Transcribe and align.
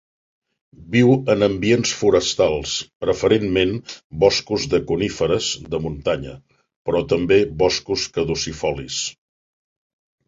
Viu 0.93 1.09
en 1.33 1.43
ambients 1.47 1.91
forestals, 1.99 2.71
preferentment 3.05 3.75
boscos 4.25 4.65
de 4.71 4.79
coníferes 4.93 5.51
de 5.75 5.83
muntanya, 5.87 6.35
però 6.89 7.03
també 7.13 7.41
boscos 7.65 8.09
caducifolis. 8.17 8.99